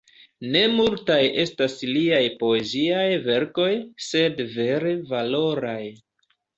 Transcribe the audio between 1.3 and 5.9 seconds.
estas liaj poeziaj verkoj, sed vere valoraj.